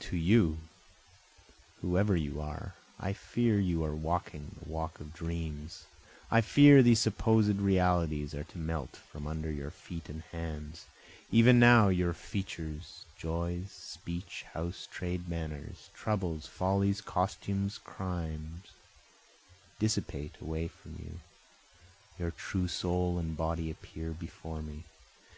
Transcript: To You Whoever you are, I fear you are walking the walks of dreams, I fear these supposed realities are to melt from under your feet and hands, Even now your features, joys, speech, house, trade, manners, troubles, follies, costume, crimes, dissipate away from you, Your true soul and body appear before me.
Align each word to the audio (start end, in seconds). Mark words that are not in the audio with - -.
To 0.00 0.18
You 0.18 0.58
Whoever 1.80 2.14
you 2.14 2.42
are, 2.42 2.74
I 3.00 3.14
fear 3.14 3.58
you 3.58 3.82
are 3.84 3.96
walking 3.96 4.56
the 4.62 4.68
walks 4.68 5.00
of 5.00 5.14
dreams, 5.14 5.86
I 6.30 6.42
fear 6.42 6.82
these 6.82 6.98
supposed 7.00 7.56
realities 7.56 8.34
are 8.34 8.44
to 8.44 8.58
melt 8.58 8.96
from 9.10 9.26
under 9.26 9.50
your 9.50 9.70
feet 9.70 10.10
and 10.10 10.24
hands, 10.30 10.84
Even 11.30 11.58
now 11.58 11.88
your 11.88 12.12
features, 12.12 13.06
joys, 13.16 13.70
speech, 13.72 14.44
house, 14.52 14.86
trade, 14.92 15.26
manners, 15.26 15.88
troubles, 15.94 16.46
follies, 16.46 17.00
costume, 17.00 17.70
crimes, 17.82 18.72
dissipate 19.78 20.34
away 20.38 20.68
from 20.68 20.96
you, 20.96 21.20
Your 22.18 22.32
true 22.32 22.68
soul 22.68 23.18
and 23.18 23.38
body 23.38 23.70
appear 23.70 24.10
before 24.12 24.60
me. 24.60 24.84